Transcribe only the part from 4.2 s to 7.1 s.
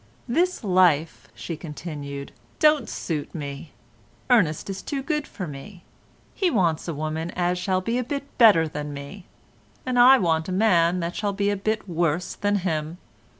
Ernest is too good for me; he wants a